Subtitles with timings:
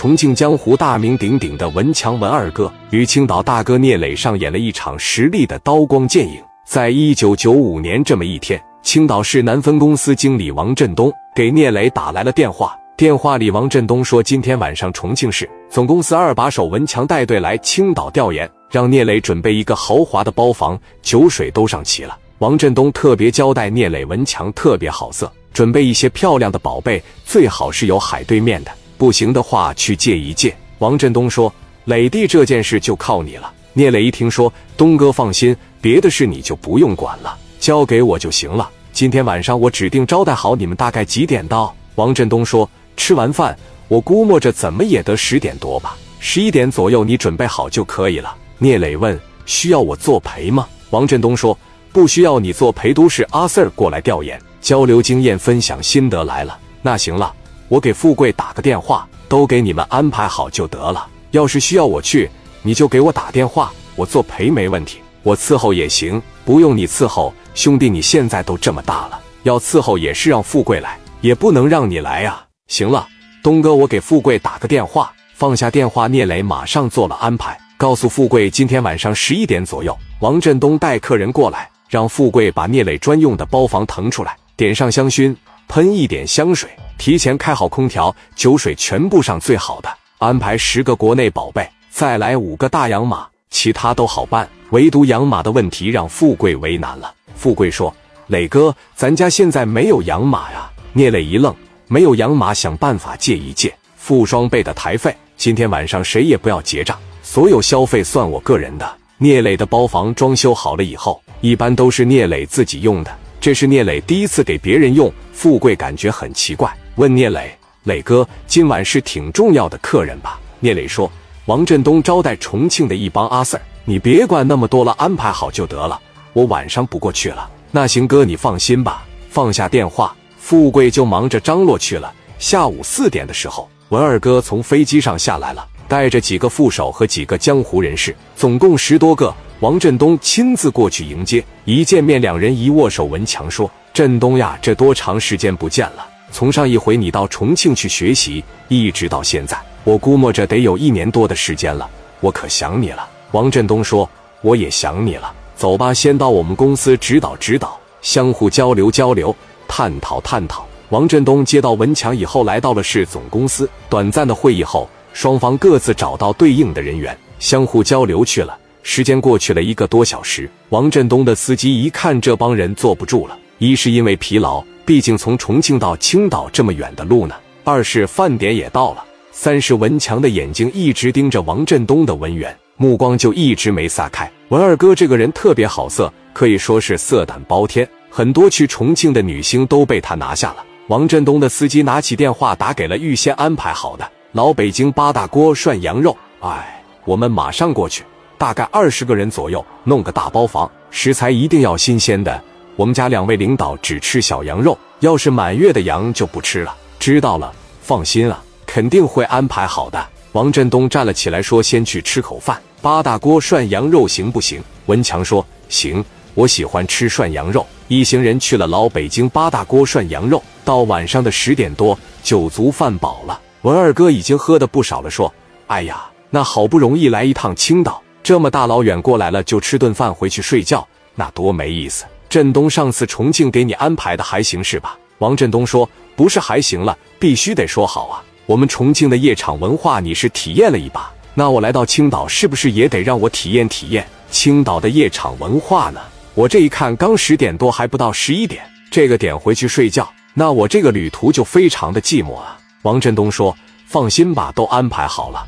[0.00, 6.42] 重庆江湖大名鼎鼎的文强文二哥与青岛大哥聂磊上演了一场实力的刀光剑影。
[6.64, 12.74] 在一九九五年这么一天，青岛市南分公司经理王振东给聂磊打来了电话。
[12.96, 28.70] 电话里，王振东说：“今天晚上重庆市总公司二把手文强带队来青岛调研，让聂磊准备一个豪华的包房，酒水都上齐了。”王振东特别交代聂磊，文强特别好色，准备一些漂亮的宝贝，最好是有海对面的。
[29.00, 30.54] 不行的话，去借一借。
[30.80, 31.50] 王振东说
[31.86, 38.68] ：“磊弟，这件事就靠你了。”聂磊一听说，东哥放心，别的事你就不用管了，交给我就行了。
[38.92, 41.74] 今天晚上我指定招待好你们，大概几点到？
[41.94, 43.56] 王振东说：“吃完饭，
[43.88, 51.56] 我估摸着怎么也得十点多吧，十一点左右你准备好就可以了。”聂磊问：“需要我作陪吗？”王振东说
[51.90, 57.34] ：“不需要你做陪，都是阿 Sir 过来调研、交流经验、分享心得来了。”那行了。
[57.70, 61.06] 我给富贵打个电话，都给你们安排好就得了。
[61.30, 62.28] 要是需要我去，
[62.62, 64.98] 你就给我打电话，我做陪没问题。
[65.22, 72.44] 我伺候也行，不用你伺候，兄弟，你现在都这么大了，要伺候也是让富贵来，也不能让你来呀。
[72.66, 73.06] 行了，
[73.40, 75.12] 东哥，我给富贵打个电话。
[75.34, 85.32] 放下电话，聂磊马上做了安排，告诉富贵，今天晚上十一点左右，王振东带客人过来，让富贵把聂磊专用的包房腾出来，点上香薰，
[85.70, 86.68] 喷一点香水。
[86.98, 97.14] 提前开好空调，酒水全部上最好的，安排十个国内宝贝，再来五个大洋马，其他都好办，唯独养马的问题让富贵为难了。
[97.36, 97.94] 富贵说
[98.26, 101.54] ：“磊哥，咱家现在没有养马呀。”聂磊一愣
[101.86, 105.16] ：“没有养马，想办法借一借，付双倍的台费。
[105.36, 116.70] 今天晚上谁也不要结账，所有消费算我个人的。”聂磊的包房装修好了以后，一般都是聂磊自己用的，这是聂磊第一次给别人用，富贵感觉很奇怪。
[116.96, 117.50] 问聂磊，
[117.84, 120.38] 磊哥，今晚是挺重要的客人吧？
[120.58, 121.10] 聂磊说
[121.46, 125.98] ：“王振东招待重庆的一帮阿 Sir，你别管那么多了，安排好就得了。
[126.34, 129.06] 我晚上不过去了。”那行哥，你放心吧。
[129.30, 132.12] 放下电话，富贵就忙着张罗去了。
[132.38, 139.34] 下午四点的时候，文二哥从飞机上下来了，带着几个副手和几个江湖人士，总共十多个。
[139.60, 141.44] 王振东亲自过去迎接。
[141.66, 151.86] 一见面，两人一握手，文强说：“振东呀，这多长时间不见了？”从上一回你到重庆去学习，一直到现在，我估摸着得有一年多的时间了，
[152.20, 153.06] 我可想你了。
[153.32, 154.08] 王振东说
[154.40, 159.34] ：“我也想你了。”走吧，先到我们公司指导指导，相互交流交流，
[159.68, 160.64] 探讨探讨。
[160.88, 163.68] 王振东接到文强以后，来到了市总公司。
[163.90, 168.56] 短暂的会议后，双方各自找到对应的人员，相互交流去了。
[168.82, 174.64] 时间过去了一个多小时，王振东的司机一看这帮人坐不住了，一是因为疲劳。
[174.84, 177.34] 毕竟从重庆到青岛这么远的路呢。
[177.62, 179.04] 二是饭点也到了。
[179.30, 184.28] 三是文强的眼睛一直盯着王振东的文员，目光就一直没撒开。
[184.48, 190.64] 文二哥这个人特别好色，可以说是色胆包天，很多去重庆的女星都被他拿下了。
[190.88, 196.16] 王振东的司机拿起电话打给了预先安排好的老北京八大锅涮羊肉。
[196.40, 198.02] 哎，我们马上过去，
[198.40, 202.42] 大概二十个人左右，弄个大包房，食材一定要新鲜的。
[202.74, 206.74] 我们家两位领导只吃小羊肉，要是满月的羊就不吃了。
[206.98, 207.52] 知道了，
[207.82, 210.02] 放心啊，肯定会安排好的。
[210.32, 216.02] 王振东站了起来说：“先去吃口饭，八大锅涮羊肉行不行？”文强说：“行，
[216.32, 220.42] 我喜欢吃涮羊肉。”一行人去了老北京八大锅涮羊肉。
[220.64, 225.30] 到晚上的十点多，酒足饭饱了，文二哥已经喝的不少了，说
[225.68, 234.96] ：“哎呀，那好不容易来一趟青岛，这么大老远过来了，就吃顿饭回去睡觉，那多没意思。”振东，上次重庆给你安排的还行是吧？
[235.18, 238.22] 王振东说：“不是还行了，必须得说好啊！
[238.46, 246.00] 我们重庆的夜场文化你是体验了一把，那我来到青岛是不是也得让我体验体验青岛的夜场文化呢？
[246.34, 253.54] 我这一看刚十点多，还不到十一点，这个点回去睡觉，那我这个旅途就非常的寂寞啊！”王振东说
[253.86, 255.44] ：“放心吧，都安排好了。”